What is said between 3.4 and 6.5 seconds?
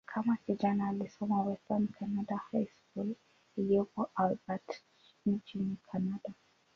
iliyopo Albert, nchini Kanada.